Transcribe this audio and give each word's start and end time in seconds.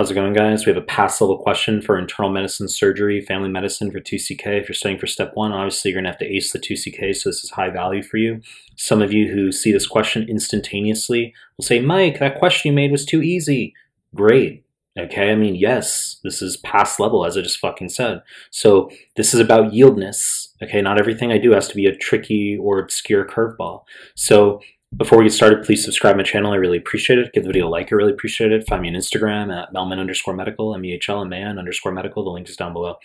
How's 0.00 0.10
it 0.10 0.14
going, 0.14 0.32
guys? 0.32 0.64
We 0.64 0.72
have 0.72 0.82
a 0.82 0.86
pass 0.86 1.20
level 1.20 1.36
question 1.36 1.82
for 1.82 1.98
internal 1.98 2.32
medicine 2.32 2.68
surgery, 2.68 3.20
family 3.20 3.50
medicine 3.50 3.90
for 3.90 4.00
2CK. 4.00 4.46
If 4.46 4.66
you're 4.66 4.74
studying 4.74 4.98
for 4.98 5.06
step 5.06 5.32
one, 5.34 5.52
obviously 5.52 5.90
you're 5.90 5.96
going 5.96 6.04
to 6.04 6.10
have 6.10 6.18
to 6.20 6.24
ace 6.24 6.52
the 6.52 6.58
2CK, 6.58 7.14
so 7.14 7.28
this 7.28 7.44
is 7.44 7.50
high 7.50 7.68
value 7.68 8.02
for 8.02 8.16
you. 8.16 8.40
Some 8.76 9.02
of 9.02 9.12
you 9.12 9.30
who 9.30 9.52
see 9.52 9.72
this 9.72 9.86
question 9.86 10.26
instantaneously 10.26 11.34
will 11.58 11.66
say, 11.66 11.80
Mike, 11.80 12.18
that 12.18 12.38
question 12.38 12.70
you 12.70 12.74
made 12.74 12.92
was 12.92 13.04
too 13.04 13.20
easy. 13.20 13.74
Great. 14.14 14.64
Okay, 14.98 15.32
I 15.32 15.34
mean, 15.34 15.54
yes, 15.54 16.18
this 16.24 16.40
is 16.40 16.56
pass 16.56 16.98
level, 16.98 17.26
as 17.26 17.36
I 17.36 17.42
just 17.42 17.58
fucking 17.58 17.90
said. 17.90 18.22
So 18.50 18.90
this 19.16 19.34
is 19.34 19.40
about 19.40 19.72
yieldness. 19.72 20.54
Okay, 20.62 20.80
not 20.80 20.98
everything 20.98 21.30
I 21.30 21.36
do 21.36 21.50
has 21.50 21.68
to 21.68 21.76
be 21.76 21.84
a 21.84 21.94
tricky 21.94 22.56
or 22.58 22.78
obscure 22.78 23.26
curveball. 23.26 23.82
So 24.14 24.62
before 24.96 25.18
we 25.18 25.24
get 25.24 25.32
started, 25.32 25.64
please 25.64 25.84
subscribe 25.84 26.16
my 26.16 26.24
channel. 26.24 26.52
I 26.52 26.56
really 26.56 26.76
appreciate 26.76 27.20
it. 27.20 27.32
Give 27.32 27.44
the 27.44 27.48
video 27.48 27.68
a 27.68 27.70
like. 27.70 27.92
I 27.92 27.94
really 27.94 28.12
appreciate 28.12 28.50
it. 28.50 28.66
Find 28.66 28.82
me 28.82 28.88
on 28.88 28.94
Instagram 28.94 29.54
at 29.56 29.72
mehlman 29.72 30.00
underscore 30.00 30.34
medical, 30.34 30.74
M-E-H-L, 30.74 31.20
and 31.20 31.30
man 31.30 31.60
underscore 31.60 31.92
medical. 31.92 32.24
The 32.24 32.30
link 32.30 32.48
is 32.48 32.56
down 32.56 32.72
below. 32.72 32.98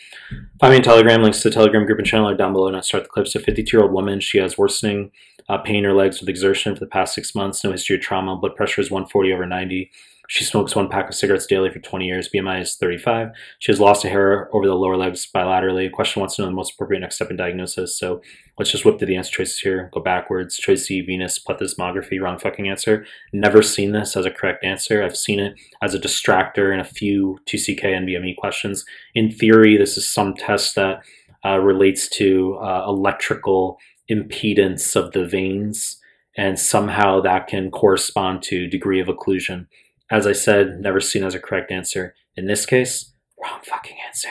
Find 0.60 0.72
me 0.72 0.78
on 0.78 0.84
Telegram. 0.84 1.22
Links 1.22 1.42
to 1.44 1.50
the 1.50 1.54
Telegram 1.54 1.86
group 1.86 2.00
and 2.00 2.08
channel 2.08 2.28
are 2.28 2.36
down 2.36 2.54
below. 2.54 2.68
And 2.68 2.76
I 2.76 2.82
start 2.82 3.04
the 3.04 3.10
clips. 3.10 3.36
A 3.36 3.40
52-year-old 3.40 3.92
woman. 3.92 4.20
She 4.20 4.40
has 4.40 4.58
worsening 4.58 5.12
uh, 5.48 5.60
pain 5.60 5.76
in 5.76 5.84
her 5.84 5.94
legs 5.94 6.20
with 6.20 6.28
exertion 6.28 6.74
for 6.74 6.80
the 6.80 6.88
past 6.88 7.14
six 7.14 7.36
months. 7.36 7.64
No 7.64 7.72
history 7.72 7.98
of 7.98 8.02
trauma. 8.02 8.36
Blood 8.36 8.56
pressure 8.56 8.82
is 8.82 8.90
140 8.90 9.32
over 9.34 9.46
90. 9.46 9.92
She 10.28 10.44
smokes 10.44 10.76
one 10.76 10.90
pack 10.90 11.10
of 11.10 11.16
cigarettes 11.16 11.46
daily 11.46 11.70
for 11.70 11.80
20 11.80 12.06
years. 12.06 12.30
BMI 12.34 12.62
is 12.62 12.76
35. 12.76 13.30
She 13.60 13.72
has 13.72 13.80
lost 13.80 14.06
a 14.06 14.10
hair 14.10 14.50
over 14.54 14.66
the 14.66 14.76
lower 14.76 14.98
legs 14.98 15.28
bilaterally. 15.34 15.92
Question 15.92 16.20
wants 16.20 16.36
to 16.36 16.42
know 16.42 16.48
the 16.48 16.54
most 16.54 16.74
appropriate 16.74 17.00
next 17.00 17.16
step 17.16 17.30
in 17.30 17.38
diagnosis. 17.38 17.98
So 17.98 18.22
let's 18.58 18.72
just 18.72 18.86
whip 18.86 18.98
through 18.98 19.08
the 19.08 19.18
answer 19.18 19.32
choices 19.32 19.60
here. 19.60 19.90
Go 19.94 20.02
backwards. 20.02 20.58
Choice 20.58 20.88
C, 20.88 21.02
venous 21.02 21.40
plethysmography. 21.40 22.22
Wrong 22.22 22.40
fucking 22.40 22.68
answer. 22.68 23.06
Never 23.34 23.62
seen 23.62 23.92
this 23.92 24.16
as 24.16 24.26
a 24.26 24.32
correct 24.32 24.64
answer. 24.64 25.04
I've 25.04 25.18
seen 25.18 25.40
it 25.40 25.56
as 25.82 25.94
a 25.94 26.00
distractor 26.00 26.74
in 26.74 26.80
a 26.80 26.86
few 26.86 27.40
2CK 27.46 27.84
NBME 27.84 28.36
questions. 28.38 28.86
In 29.14 29.32
theory, 29.32 29.78
this 29.78 29.98
is 29.98 30.08
some 30.08 30.34
test 30.34 30.76
that 30.76 31.02
uh, 31.46 31.60
relates 31.60 32.10
to 32.10 32.56
uh, 32.56 32.86
electrical 32.88 33.78
impedance 34.10 34.96
of 34.96 35.12
the 35.12 35.26
veins 35.26 36.00
and 36.38 36.60
somehow 36.60 37.22
that 37.22 37.48
can 37.48 37.72
correspond 37.72 38.44
to 38.44 38.68
degree 38.68 39.00
of 39.00 39.08
occlusion. 39.08 39.68
As 40.12 40.28
I 40.28 40.34
said, 40.34 40.80
never 40.80 41.00
seen 41.00 41.24
as 41.24 41.34
a 41.34 41.40
correct 41.40 41.72
answer. 41.72 42.14
In 42.36 42.46
this 42.46 42.66
case, 42.66 43.14
wrong 43.42 43.60
fucking 43.64 43.98
answer. 44.06 44.30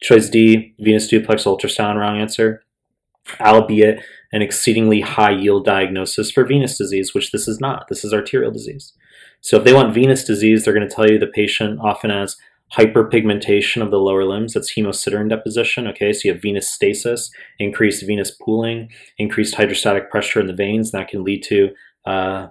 Choice 0.00 0.28
D, 0.28 0.74
venous 0.78 1.08
duplex 1.08 1.44
ultrasound, 1.44 1.96
wrong 1.96 2.18
answer. 2.18 2.64
Albeit 3.40 4.02
an 4.32 4.42
exceedingly 4.42 5.00
high 5.00 5.30
yield 5.30 5.64
diagnosis 5.64 6.30
for 6.30 6.44
venous 6.44 6.76
disease, 6.76 7.14
which 7.14 7.30
this 7.30 7.46
is 7.46 7.60
not. 7.60 7.86
This 7.88 8.04
is 8.04 8.12
arterial 8.12 8.50
disease. 8.50 8.92
So 9.40 9.58
if 9.58 9.64
they 9.64 9.72
want 9.72 9.94
venous 9.94 10.24
disease, 10.24 10.64
they're 10.64 10.74
going 10.74 10.88
to 10.88 10.94
tell 10.94 11.08
you 11.08 11.18
the 11.18 11.26
patient 11.26 11.80
often 11.80 12.10
has 12.10 12.36
hyperpigmentation 12.76 13.82
of 13.82 13.90
the 13.90 13.98
lower 13.98 14.24
limbs. 14.24 14.54
That's 14.54 14.74
hemosiderin 14.74 15.28
deposition. 15.28 15.86
Okay, 15.88 16.12
so 16.12 16.20
you 16.24 16.32
have 16.32 16.42
venous 16.42 16.70
stasis, 16.70 17.30
increased 17.58 18.06
venous 18.06 18.30
pooling, 18.30 18.90
increased 19.18 19.56
hydrostatic 19.56 20.10
pressure 20.10 20.40
in 20.40 20.46
the 20.46 20.54
veins. 20.54 20.92
And 20.92 21.00
that 21.00 21.08
can 21.08 21.22
lead 21.22 21.42
to 21.44 21.70
uh, 22.06 22.48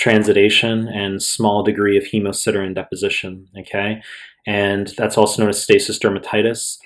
transitation 0.00 0.88
and 0.88 1.22
small 1.22 1.62
degree 1.62 1.98
of 1.98 2.04
hemosiderin 2.04 2.74
deposition, 2.74 3.46
okay? 3.58 4.00
And 4.46 4.90
that's 4.96 5.18
also 5.18 5.42
known 5.42 5.50
as 5.50 5.62
stasis 5.62 5.98
dermatitis. 5.98 6.78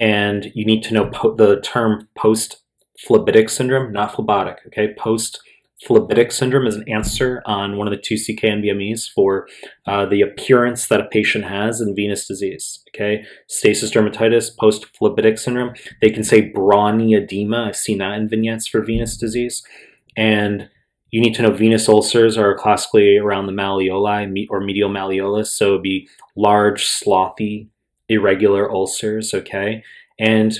And 0.00 0.50
you 0.54 0.64
need 0.64 0.82
to 0.84 0.94
know 0.94 1.10
the 1.36 1.60
term 1.62 2.08
post-phlebitic 2.16 3.50
syndrome, 3.50 3.92
not 3.92 4.14
phlebitic, 4.14 4.56
okay? 4.68 4.94
Post-phlebitic 4.94 6.32
syndrome 6.32 6.66
is 6.66 6.74
an 6.74 6.88
answer 6.88 7.42
on 7.44 7.76
one 7.76 7.86
of 7.86 7.90
the 7.90 8.00
two 8.00 8.16
CK 8.16 8.44
NBMEs 8.44 9.10
for 9.14 9.46
uh, 9.86 10.06
the 10.06 10.22
appearance 10.22 10.86
that 10.86 11.02
a 11.02 11.08
patient 11.08 11.44
has 11.44 11.82
in 11.82 11.94
venous 11.94 12.26
disease, 12.26 12.82
okay? 12.94 13.26
Stasis 13.46 13.90
dermatitis, 13.90 14.56
post-phlebitic 14.56 15.38
syndrome. 15.38 15.74
They 16.00 16.08
can 16.08 16.24
say 16.24 16.48
brawny 16.48 17.12
edema. 17.12 17.66
I've 17.68 17.76
seen 17.76 17.98
that 17.98 18.16
in 18.16 18.26
vignettes 18.26 18.66
for 18.66 18.80
venous 18.80 19.18
disease. 19.18 19.62
And 20.16 20.70
you 21.14 21.20
need 21.20 21.32
to 21.32 21.42
know 21.42 21.52
venous 21.52 21.88
ulcers 21.88 22.36
are 22.36 22.58
classically 22.58 23.16
around 23.16 23.46
the 23.46 23.52
malleoli 23.52 24.48
or 24.50 24.58
medial 24.58 24.90
malleolus, 24.90 25.46
so 25.46 25.68
it'd 25.68 25.82
be 25.82 26.08
large, 26.34 26.86
sloughy, 26.86 27.68
irregular 28.08 28.68
ulcers, 28.68 29.32
okay? 29.32 29.84
And 30.18 30.58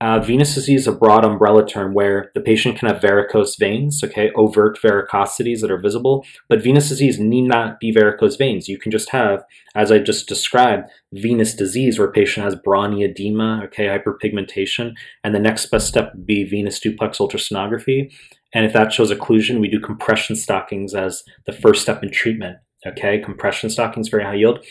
uh, 0.00 0.20
venous 0.20 0.54
disease 0.54 0.82
is 0.82 0.86
a 0.86 0.92
broad 0.92 1.24
umbrella 1.24 1.66
term 1.66 1.92
where 1.92 2.30
the 2.34 2.40
patient 2.40 2.78
can 2.78 2.86
have 2.86 3.02
varicose 3.02 3.56
veins, 3.58 4.00
okay, 4.04 4.30
overt 4.36 4.78
varicosities 4.80 5.60
that 5.60 5.72
are 5.72 5.80
visible, 5.80 6.24
but 6.48 6.62
venous 6.62 6.88
disease 6.88 7.18
need 7.18 7.48
not 7.48 7.80
be 7.80 7.90
varicose 7.90 8.36
veins. 8.36 8.68
You 8.68 8.78
can 8.78 8.92
just 8.92 9.10
have, 9.10 9.42
as 9.74 9.90
I 9.90 9.98
just 9.98 10.28
described, 10.28 10.84
venous 11.12 11.52
disease 11.52 11.98
where 11.98 12.12
patient 12.12 12.44
has 12.44 12.54
brawny 12.54 13.02
edema, 13.02 13.62
okay, 13.64 13.86
hyperpigmentation, 13.86 14.92
and 15.24 15.34
the 15.34 15.40
next 15.40 15.66
best 15.66 15.88
step 15.88 16.14
would 16.14 16.26
be 16.26 16.44
venous 16.44 16.78
duplex 16.78 17.18
ultrasonography. 17.18 18.12
And 18.54 18.64
if 18.64 18.72
that 18.72 18.92
shows 18.92 19.10
occlusion, 19.10 19.60
we 19.60 19.68
do 19.68 19.80
compression 19.80 20.36
stockings 20.36 20.94
as 20.94 21.24
the 21.44 21.52
first 21.52 21.82
step 21.82 22.02
in 22.02 22.10
treatment. 22.10 22.58
Okay, 22.86 23.18
compression 23.18 23.68
stockings, 23.68 24.08
very 24.08 24.24
high 24.24 24.34
yield. 24.34 24.64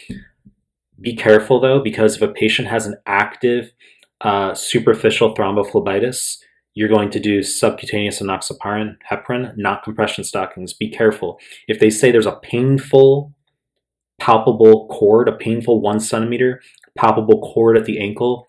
Be 1.02 1.16
careful 1.16 1.60
though, 1.60 1.82
because 1.82 2.16
if 2.16 2.22
a 2.22 2.28
patient 2.30 2.68
has 2.70 2.86
an 2.86 2.96
active 3.06 3.74
uh, 4.22 4.54
superficial 4.54 5.36
thrombophlebitis, 5.36 6.38
you're 6.76 6.90
going 6.90 7.10
to 7.12 7.20
do 7.20 7.44
subcutaneous 7.44 8.22
enoxaparin, 8.22 8.98
heparin, 9.12 9.54
not 9.58 9.84
compression 9.84 10.24
stockings. 10.24 10.74
Be 10.74 10.90
careful. 10.90 11.40
If 11.68 11.80
they 11.80 11.90
say 11.90 12.12
there's 12.12 12.26
a 12.26 12.40
painful, 12.42 13.34
palpable 14.20 14.88
cord, 14.88 15.28
a 15.28 15.34
painful 15.34 15.82
one 15.82 16.00
centimeter, 16.00 16.62
palpable 16.96 17.42
cord 17.42 17.78
at 17.78 17.86
the 17.86 18.00
ankle, 18.00 18.48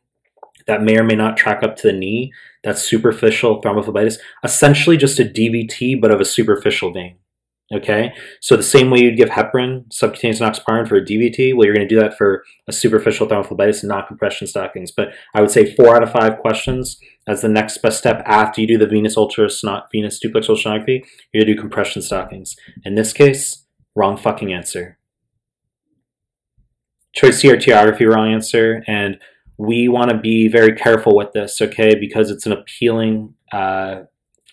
that 0.67 0.83
may 0.83 0.99
or 0.99 1.05
may 1.05 1.15
not 1.15 1.37
track 1.37 1.63
up 1.63 1.77
to 1.77 1.89
the 1.89 1.93
knee. 1.93 2.33
That's 2.63 2.83
superficial 2.83 3.61
thrombophlebitis. 3.61 4.19
Essentially 4.43 4.97
just 4.97 5.21
a 5.21 5.25
DVT, 5.25 6.01
but 6.01 6.11
of 6.11 6.21
a 6.21 6.25
superficial 6.25 6.93
vein. 6.93 7.17
Okay, 7.73 8.13
so 8.43 8.57
the 8.57 8.63
same 8.63 8.91
way 8.91 9.01
you'd 9.01 9.17
give 9.17 9.31
heparin, 9.31 9.91
subcutaneous 9.91 10.39
enoxaparin 10.39 10.87
for 10.87 10.97
a 10.97 11.05
DVT, 11.05 11.57
well, 11.57 11.65
you're 11.65 11.75
going 11.75 11.89
to 11.89 11.95
do 11.95 11.99
that 11.99 12.17
for 12.17 12.45
a 12.69 12.73
superficial 12.73 13.27
thrombophlebitis, 13.27 13.81
and 13.81 13.89
not 13.89 14.07
compression 14.07 14.47
stockings. 14.47 14.93
But 14.93 15.15
I 15.35 15.41
would 15.41 15.51
say 15.51 15.75
four 15.75 15.97
out 15.97 16.03
of 16.03 16.13
five 16.13 16.37
questions 16.39 17.01
as 17.27 17.41
the 17.41 17.49
next 17.49 17.79
best 17.79 17.99
step 17.99 18.23
after 18.27 18.61
you 18.61 18.67
do 18.67 18.77
the 18.77 18.87
venous 18.87 19.17
ultrasonography, 19.17 19.87
venous 19.93 20.19
duplex 20.19 20.47
ultrasonography, 20.47 21.05
you're 21.33 21.43
going 21.43 21.47
to 21.47 21.55
do 21.55 21.61
compression 21.61 22.03
stockings. 22.03 22.55
In 22.85 22.97
this 22.97 23.15
case, 23.15 23.65
wrong 23.97 24.19
fucking 24.19 24.53
answer. 24.53 24.99
Choice 27.15 27.39
C 27.39 27.49
arteriography, 27.49 28.07
wrong 28.07 28.31
answer, 28.31 28.85
and 28.87 29.19
we 29.57 29.89
want 29.89 30.11
to 30.11 30.19
be 30.19 30.49
very 30.49 30.75
careful 30.75 31.15
with 31.15 31.33
this, 31.33 31.61
okay, 31.61 31.95
because 31.95 32.31
it's 32.31 32.47
an 32.47 32.53
appealing 32.53 33.35
uh, 33.53 34.03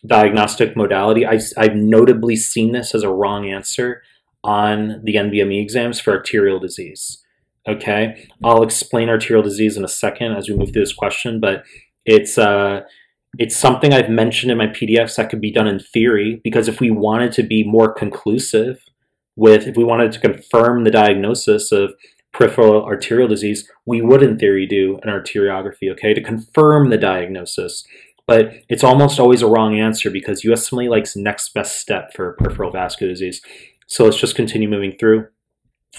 diagnostic 0.05 0.75
modality. 0.75 1.25
I, 1.25 1.39
I've 1.57 1.75
notably 1.75 2.35
seen 2.35 2.71
this 2.71 2.93
as 2.93 3.03
a 3.03 3.09
wrong 3.09 3.49
answer 3.49 4.03
on 4.43 5.01
the 5.03 5.15
NBME 5.15 5.61
exams 5.61 5.99
for 5.99 6.11
arterial 6.11 6.59
disease. 6.59 7.23
Okay, 7.67 8.27
I'll 8.43 8.63
explain 8.63 9.09
arterial 9.09 9.43
disease 9.43 9.77
in 9.77 9.83
a 9.83 9.89
second 9.89 10.33
as 10.33 10.49
we 10.49 10.55
move 10.55 10.73
through 10.73 10.81
this 10.81 10.93
question, 10.93 11.39
but 11.39 11.63
it's 12.05 12.37
uh, 12.39 12.81
it's 13.37 13.55
something 13.55 13.93
I've 13.93 14.09
mentioned 14.09 14.51
in 14.51 14.57
my 14.57 14.67
PDFs 14.67 15.15
that 15.15 15.29
could 15.29 15.41
be 15.41 15.51
done 15.51 15.67
in 15.67 15.79
theory 15.79 16.41
because 16.43 16.67
if 16.67 16.79
we 16.79 16.89
wanted 16.89 17.31
to 17.33 17.43
be 17.43 17.63
more 17.63 17.93
conclusive 17.93 18.83
with, 19.35 19.67
if 19.67 19.77
we 19.77 19.83
wanted 19.83 20.11
to 20.11 20.19
confirm 20.19 20.83
the 20.83 20.91
diagnosis 20.91 21.71
of 21.71 21.93
peripheral 22.33 22.83
arterial 22.85 23.27
disease, 23.27 23.69
we 23.85 24.01
would 24.01 24.23
in 24.23 24.37
theory 24.37 24.65
do 24.65 24.99
an 25.03 25.09
arteriography, 25.09 25.91
okay, 25.91 26.13
to 26.13 26.21
confirm 26.21 26.89
the 26.89 26.97
diagnosis. 26.97 27.85
But 28.27 28.53
it's 28.69 28.83
almost 28.83 29.19
always 29.19 29.41
a 29.41 29.47
wrong 29.47 29.77
answer 29.79 30.09
because 30.09 30.43
USMLE 30.43 30.89
likes 30.89 31.15
next 31.15 31.53
best 31.53 31.79
step 31.79 32.13
for 32.13 32.33
peripheral 32.33 32.71
vascular 32.71 33.11
disease. 33.11 33.41
So 33.87 34.05
let's 34.05 34.17
just 34.17 34.35
continue 34.35 34.69
moving 34.69 34.93
through. 34.97 35.27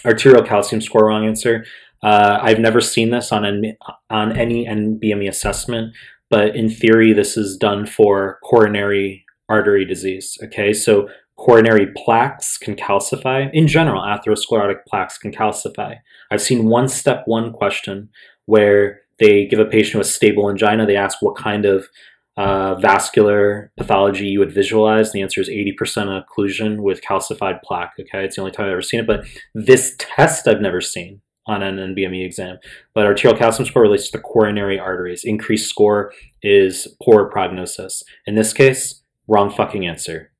Arterial 0.05 0.43
calcium 0.43 0.81
score, 0.81 1.07
wrong 1.07 1.27
answer. 1.27 1.67
Uh, 2.03 2.39
I've 2.41 2.59
never 2.59 2.81
seen 2.81 3.11
this 3.11 3.33
on, 3.33 3.45
an, 3.45 3.77
on 4.09 4.37
any 4.37 4.67
NBME 4.67 5.29
assessment, 5.29 5.95
but 6.31 6.57
in 6.57 6.71
theory, 6.71 7.13
this 7.13 7.37
is 7.37 7.57
done 7.57 7.87
for 7.87 8.39
coronary 8.43 9.25
artery 9.49 9.85
disease. 9.85 10.39
Okay, 10.43 10.73
so 10.73 11.09
coronary 11.37 11.89
plaques 11.97 12.59
can 12.59 12.77
calcify. 12.77 13.51
In 13.53 13.67
general, 13.67 14.03
atherosclerotic 14.03 14.85
plaques 14.87 15.19
can 15.19 15.33
calcify. 15.33 15.97
I've 16.31 16.43
seen 16.43 16.67
one 16.67 16.89
step 16.89 17.23
one 17.27 17.53
question 17.53 18.11
where 18.47 19.01
they 19.19 19.47
give 19.47 19.59
a 19.59 19.65
patient 19.65 19.99
with 19.99 20.07
stable 20.07 20.49
angina, 20.49 20.87
they 20.87 20.97
ask 20.97 21.23
what 21.23 21.37
kind 21.37 21.65
of 21.65 21.89
uh, 22.37 22.75
vascular 22.77 23.71
pathology 23.77 24.27
you 24.27 24.39
would 24.39 24.53
visualize. 24.53 25.13
The 25.13 25.23
answer 25.23 25.41
is 25.41 25.49
80% 25.49 25.77
occlusion 26.25 26.81
with 26.81 27.03
calcified 27.03 27.63
plaque. 27.63 27.93
Okay, 28.01 28.25
it's 28.25 28.37
the 28.37 28.43
only 28.43 28.53
time 28.53 28.67
I've 28.67 28.73
ever 28.73 28.83
seen 28.83 29.01
it, 29.01 29.07
but 29.07 29.25
this 29.55 29.95
test 29.99 30.49
I've 30.49 30.61
never 30.61 30.81
seen 30.81 31.21
on 31.47 31.63
an 31.63 31.77
NBME 31.95 32.25
exam. 32.25 32.59
But 32.95 33.07
arterial 33.07 33.39
calcium 33.39 33.67
score 33.67 33.83
relates 33.83 34.11
to 34.11 34.19
the 34.19 34.23
coronary 34.23 34.79
arteries. 34.79 35.25
Increased 35.25 35.69
score 35.69 36.13
is 36.43 36.89
poor 37.03 37.27
prognosis. 37.27 38.03
In 38.27 38.35
this 38.35 38.53
case, 38.53 39.03
wrong 39.29 39.51
fucking 39.51 39.87
answer. 39.87 40.32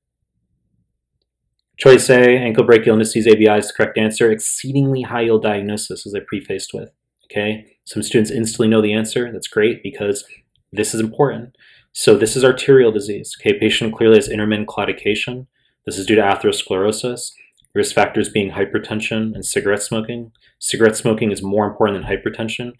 Choice 1.83 2.09
A, 2.11 2.37
ankle 2.37 2.63
brachial 2.63 2.93
indices, 2.93 3.27
ABI 3.27 3.59
is 3.59 3.67
the 3.67 3.73
correct 3.73 3.99
answer. 3.99 4.31
Exceedingly 4.31 5.03
high 5.03 5.23
yield 5.23 5.43
diagnosis, 5.43 6.07
as 6.07 6.15
I 6.15 6.21
prefaced 6.25 6.73
with. 6.73 6.93
Okay, 7.25 7.77
some 7.85 8.05
students 8.05 8.31
instantly 8.31 8.69
know 8.69 8.81
the 8.81 8.93
answer. 8.93 9.33
That's 9.33 9.49
great 9.49 9.83
because 9.83 10.25
this 10.71 10.95
is 10.95 11.01
important. 11.01 11.57
So 11.93 12.17
this 12.17 12.37
is 12.37 12.45
arterial 12.45 12.93
disease. 12.93 13.37
Okay, 13.41 13.59
patient 13.59 13.93
clearly 13.97 14.15
has 14.15 14.29
intermittent 14.29 14.69
claudication. 14.69 15.49
This 15.85 15.99
is 15.99 16.07
due 16.07 16.15
to 16.15 16.23
atherosclerosis. 16.23 17.33
Risk 17.75 17.97
factors 17.97 18.29
being 18.29 18.53
hypertension 18.53 19.35
and 19.35 19.45
cigarette 19.45 19.83
smoking. 19.83 20.31
Cigarette 20.61 20.95
smoking 20.95 21.33
is 21.33 21.43
more 21.43 21.67
important 21.67 22.01
than 22.01 22.17
hypertension 22.17 22.75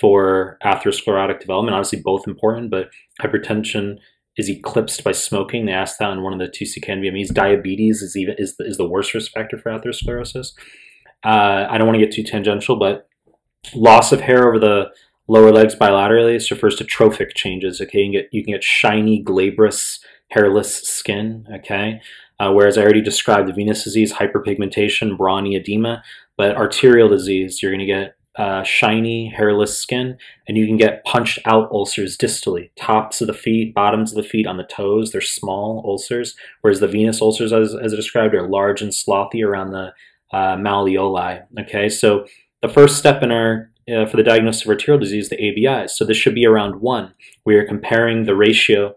for 0.00 0.58
atherosclerotic 0.64 1.38
development. 1.38 1.76
Obviously, 1.76 2.00
both 2.00 2.26
important, 2.26 2.72
but 2.72 2.90
hypertension 3.22 3.98
is 4.38 4.48
eclipsed 4.48 5.02
by 5.04 5.12
smoking. 5.12 5.66
They 5.66 5.72
asked 5.72 5.98
that 5.98 6.12
in 6.12 6.22
one 6.22 6.32
of 6.32 6.38
the 6.38 6.46
2CK 6.46 7.34
Diabetes 7.34 8.00
is 8.00 8.16
even 8.16 8.36
is 8.38 8.56
the, 8.56 8.64
is 8.64 8.78
the 8.78 8.88
worst 8.88 9.12
risk 9.12 9.32
factor 9.32 9.58
for 9.58 9.70
atherosclerosis. 9.70 10.52
Uh, 11.24 11.66
I 11.68 11.76
don't 11.76 11.88
want 11.88 11.98
to 11.98 12.04
get 12.04 12.14
too 12.14 12.22
tangential, 12.22 12.76
but 12.76 13.08
loss 13.74 14.12
of 14.12 14.20
hair 14.20 14.46
over 14.46 14.58
the 14.58 14.86
lower 15.26 15.50
legs 15.50 15.74
bilaterally 15.74 16.34
this 16.34 16.50
refers 16.50 16.76
to 16.76 16.84
trophic 16.84 17.34
changes. 17.34 17.80
Okay, 17.80 17.98
you 17.98 18.04
can 18.04 18.12
get 18.12 18.28
you 18.32 18.44
can 18.44 18.54
get 18.54 18.64
shiny, 18.64 19.20
glabrous, 19.20 19.98
hairless 20.30 20.82
skin. 20.82 21.44
Okay, 21.56 22.00
uh, 22.38 22.52
whereas 22.52 22.78
I 22.78 22.82
already 22.82 23.02
described 23.02 23.48
the 23.48 23.52
venous 23.52 23.82
disease, 23.82 24.14
hyperpigmentation, 24.14 25.18
brawny 25.18 25.56
edema, 25.56 26.04
but 26.36 26.56
arterial 26.56 27.08
disease, 27.08 27.60
you're 27.60 27.72
going 27.72 27.80
to 27.80 27.86
get 27.86 28.14
uh, 28.38 28.62
shiny, 28.62 29.28
hairless 29.28 29.76
skin, 29.76 30.16
and 30.46 30.56
you 30.56 30.66
can 30.66 30.76
get 30.76 31.04
punched 31.04 31.40
out 31.44 31.68
ulcers 31.72 32.16
distally, 32.16 32.70
tops 32.76 33.20
of 33.20 33.26
the 33.26 33.34
feet, 33.34 33.74
bottoms 33.74 34.12
of 34.12 34.16
the 34.16 34.28
feet, 34.28 34.46
on 34.46 34.56
the 34.56 34.64
toes. 34.64 35.10
They're 35.10 35.20
small 35.20 35.82
ulcers, 35.84 36.36
whereas 36.60 36.78
the 36.78 36.86
venous 36.86 37.20
ulcers, 37.20 37.52
as, 37.52 37.74
as 37.74 37.92
I 37.92 37.96
described, 37.96 38.34
are 38.34 38.48
large 38.48 38.80
and 38.80 38.92
sloughy 38.94 39.44
around 39.44 39.72
the 39.72 39.92
uh, 40.32 40.56
malleoli. 40.56 41.42
Okay, 41.60 41.88
so 41.88 42.26
the 42.62 42.68
first 42.68 42.96
step 42.96 43.22
in 43.22 43.32
our 43.32 43.70
uh, 43.92 44.06
for 44.06 44.18
the 44.18 44.22
diagnosis 44.22 44.62
of 44.62 44.68
arterial 44.68 45.00
disease, 45.00 45.30
the 45.30 45.66
ABIs. 45.66 45.96
So 45.96 46.04
this 46.04 46.16
should 46.16 46.34
be 46.34 46.46
around 46.46 46.80
one. 46.80 47.14
We 47.44 47.56
are 47.56 47.66
comparing 47.66 48.24
the 48.24 48.36
ratio, 48.36 48.94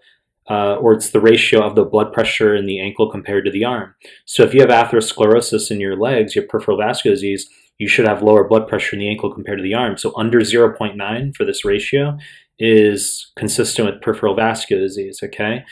uh, 0.49 0.75
or 0.75 0.93
it's 0.93 1.11
the 1.11 1.21
ratio 1.21 1.65
of 1.65 1.75
the 1.75 1.85
blood 1.85 2.11
pressure 2.11 2.53
in 2.55 2.65
the 2.65 2.79
ankle 2.81 3.09
compared 3.09 3.45
to 3.45 3.51
the 3.51 3.63
arm. 3.63 3.95
So 4.25 4.43
if 4.43 4.53
you 4.53 4.59
have 4.59 4.69
atherosclerosis 4.69 5.71
in 5.71 5.79
your 5.79 5.95
legs, 5.95 6.35
your 6.35 6.45
peripheral 6.45 6.77
vascular 6.77 7.15
disease, 7.15 7.49
you 7.81 7.87
should 7.87 8.05
have 8.05 8.21
lower 8.21 8.43
blood 8.43 8.67
pressure 8.67 8.95
in 8.95 8.99
the 8.99 9.09
ankle 9.09 9.33
compared 9.33 9.57
to 9.57 9.63
the 9.63 9.73
arm. 9.73 9.97
So 9.97 10.13
under 10.15 10.41
0.9 10.41 11.35
for 11.35 11.43
this 11.43 11.65
ratio 11.65 12.15
is 12.59 13.31
consistent 13.35 13.87
with 13.87 14.03
peripheral 14.03 14.35
vascular 14.35 14.83
disease, 14.83 15.21
okay? 15.23 15.65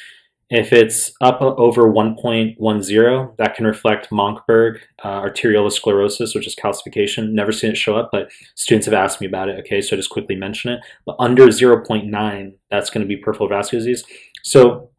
If 0.50 0.74
it's 0.74 1.12
up 1.22 1.40
over 1.40 1.84
1.10, 1.84 3.38
that 3.38 3.54
can 3.54 3.68
reflect 3.68 4.10
Monckeberg 4.10 4.80
uh, 5.04 5.22
arteriolosclerosis, 5.22 6.34
which 6.34 6.48
is 6.48 6.56
calcification. 6.56 7.34
Never 7.34 7.52
seen 7.52 7.70
it 7.70 7.78
show 7.78 7.96
up, 7.96 8.10
but 8.12 8.32
students 8.56 8.88
have 8.88 8.96
asked 8.96 9.22
me 9.22 9.28
about 9.28 9.50
it, 9.50 9.60
okay? 9.60 9.80
So 9.80 9.96
I 9.96 9.98
just 9.98 10.10
quickly 10.10 10.36
mention 10.36 10.72
it. 10.72 10.80
But 11.06 11.16
under 11.20 11.46
0.9, 11.46 12.54
that's 12.72 12.90
going 12.90 13.04
to 13.04 13.08
be 13.08 13.18
peripheral 13.18 13.50
vascular 13.50 13.86
disease. 13.86 14.04
So 14.42 14.90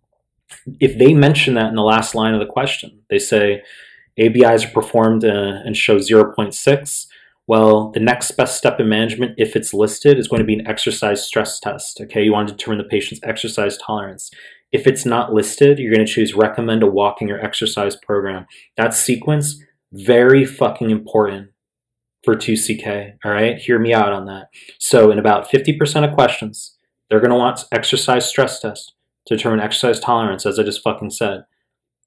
if 0.78 0.96
they 0.96 1.12
mention 1.12 1.54
that 1.54 1.70
in 1.70 1.74
the 1.74 1.82
last 1.82 2.14
line 2.14 2.34
of 2.34 2.40
the 2.40 2.46
question, 2.46 3.00
they 3.10 3.18
say, 3.18 3.64
ABIs 4.20 4.64
are 4.64 4.70
performed 4.70 5.25
uh, 5.25 5.61
and 5.64 5.76
show 5.76 5.96
0.6. 5.96 7.06
Well, 7.46 7.90
the 7.90 8.00
next 8.00 8.32
best 8.32 8.56
step 8.56 8.78
in 8.78 8.88
management, 8.88 9.34
if 9.37 9.56
it's 9.56 9.75
listed, 9.75 10.19
is 10.19 10.28
going 10.28 10.40
to 10.40 10.46
be 10.46 10.55
an 10.55 10.67
exercise 10.67 11.26
stress 11.26 11.58
test. 11.58 12.00
Okay, 12.00 12.22
you 12.22 12.32
want 12.32 12.49
to 12.49 12.55
determine 12.55 12.78
the 12.78 12.84
patient's 12.84 13.20
exercise 13.25 13.76
tolerance. 13.78 14.31
If 14.70 14.87
it's 14.87 15.05
not 15.05 15.32
listed, 15.32 15.78
you're 15.78 15.93
going 15.93 16.06
to 16.06 16.12
choose 16.12 16.34
recommend 16.34 16.82
a 16.82 16.87
walking 16.87 17.31
or 17.31 17.40
exercise 17.40 17.96
program. 17.96 18.46
That 18.76 18.94
sequence, 18.94 19.61
very 19.93 20.44
fucking 20.44 20.90
important 20.90 21.49
for 22.23 22.37
2CK. 22.37 23.14
All 23.25 23.32
right, 23.32 23.58
hear 23.58 23.78
me 23.78 23.93
out 23.93 24.12
on 24.12 24.26
that. 24.26 24.49
So, 24.78 25.11
in 25.11 25.19
about 25.19 25.50
50% 25.50 26.08
of 26.08 26.14
questions, 26.14 26.76
they're 27.08 27.20
going 27.20 27.31
to 27.31 27.37
want 27.37 27.64
exercise 27.73 28.28
stress 28.28 28.61
test 28.61 28.94
to 29.26 29.37
determine 29.37 29.61
exercise 29.61 29.99
tolerance, 29.99 30.46
as 30.46 30.58
I 30.58 30.62
just 30.62 30.84
fucking 30.84 31.11
said. 31.11 31.44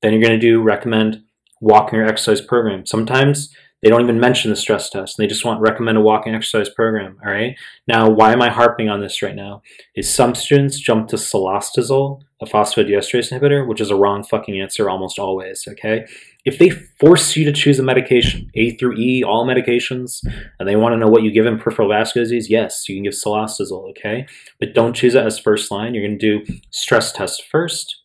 Then 0.01 0.13
you're 0.13 0.21
going 0.21 0.39
to 0.39 0.47
do 0.47 0.61
recommend 0.61 1.23
walking 1.63 1.99
or 1.99 2.05
exercise 2.05 2.41
program. 2.41 2.85
Sometimes 2.85 3.53
they 3.81 3.89
don't 3.89 4.01
even 4.01 4.19
mention 4.19 4.49
the 4.49 4.55
stress 4.55 4.89
test. 4.89 5.17
They 5.17 5.27
just 5.27 5.43
want 5.43 5.59
recommend 5.59 5.97
a 5.97 6.01
walking 6.01 6.33
exercise 6.33 6.69
program. 6.69 7.17
All 7.25 7.31
right. 7.31 7.55
Now, 7.87 8.09
why 8.09 8.31
am 8.31 8.41
I 8.41 8.49
harping 8.49 8.89
on 8.89 9.01
this 9.01 9.21
right 9.21 9.35
now? 9.35 9.61
Is 9.95 10.13
some 10.13 10.35
students 10.35 10.79
jump 10.79 11.09
to 11.09 11.17
cilostazol, 11.17 12.21
a 12.41 12.45
phosphodiesterase 12.45 13.31
inhibitor, 13.31 13.67
which 13.67 13.81
is 13.81 13.91
a 13.91 13.95
wrong 13.95 14.23
fucking 14.23 14.59
answer 14.59 14.89
almost 14.89 15.19
always. 15.19 15.65
Okay. 15.67 16.05
If 16.45 16.59
they 16.59 16.69
force 16.69 17.35
you 17.35 17.43
to 17.45 17.51
choose 17.51 17.79
a 17.79 17.83
medication, 17.83 18.49
A 18.55 18.71
through 18.77 18.95
E, 18.97 19.23
all 19.23 19.45
medications, 19.45 20.19
and 20.59 20.67
they 20.67 20.77
want 20.77 20.93
to 20.93 20.97
know 20.97 21.07
what 21.07 21.23
you 21.23 21.31
give 21.31 21.45
in 21.45 21.59
peripheral 21.59 21.89
vascular 21.89 22.23
disease, 22.23 22.49
yes, 22.49 22.87
you 22.87 22.95
can 22.95 23.03
give 23.03 23.13
cilostazol. 23.13 23.89
Okay. 23.91 24.27
But 24.59 24.73
don't 24.73 24.93
choose 24.93 25.15
it 25.15 25.25
as 25.25 25.39
first 25.39 25.71
line. 25.71 25.93
You're 25.93 26.07
going 26.07 26.19
to 26.19 26.39
do 26.45 26.53
stress 26.71 27.11
test 27.11 27.43
first. 27.49 28.01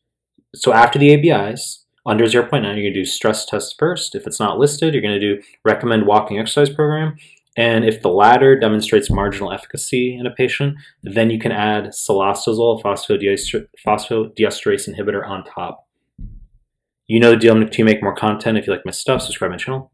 So 0.57 0.73
after 0.73 0.99
the 0.99 1.13
ABIs, 1.15 1.85
under 2.07 2.25
0.9, 2.25 2.51
you're 2.51 2.61
going 2.61 2.85
to 2.85 2.93
do 2.93 3.05
stress 3.05 3.45
test 3.45 3.77
first. 3.79 4.15
If 4.15 4.27
it's 4.27 4.41
not 4.41 4.59
listed, 4.59 4.95
you're 4.95 5.03
going 5.03 5.19
to 5.19 5.37
do 5.37 5.43
recommend 5.65 6.07
walking 6.07 6.39
exercise 6.39 6.71
program. 6.71 7.17
And 7.57 7.85
if 7.85 8.03
the 8.03 8.09
latter 8.09 8.59
demonstrates 8.59 9.11
marginal 9.11 9.53
efficacy 9.53 10.17
in 10.17 10.27
a 10.27 10.31
patient, 10.31 10.77
then 11.03 11.29
you 11.29 11.41
can 11.41 11.51
add 11.51 11.87
cilostazol, 11.87 12.83
phosphodiesterase 12.83 14.89
inhibitor 14.89 15.29
on 15.29 15.45
top. 15.45 15.87
You 17.09 17.19
know 17.19 17.31
the 17.31 17.37
deal 17.37 17.69
to 17.69 17.85
make 17.85 18.03
more 18.03 18.15
content. 18.15 18.59
If 18.59 18.67
you 18.67 18.73
like 18.73 18.87
my 18.87 18.93
stuff, 18.93 19.23
subscribe 19.23 19.51
my 19.51 19.57
channel. 19.57 19.91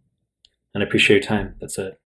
And 0.75 0.83
I 0.83 0.87
appreciate 0.87 1.23
your 1.23 1.29
time. 1.29 1.55
That's 1.61 1.79
it. 1.79 1.99